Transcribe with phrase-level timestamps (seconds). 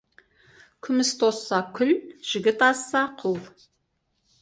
[0.87, 1.93] Күміс тозса, күл,
[2.33, 3.41] жігіт азса, құл.